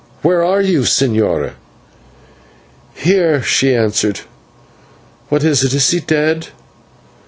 [0.23, 1.51] Where are you, señora?"
[2.95, 4.21] "Here," she answered.
[5.29, 5.75] "What is it?
[5.75, 6.47] Is he dead?"